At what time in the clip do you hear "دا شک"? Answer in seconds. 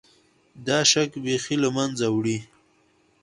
0.67-1.11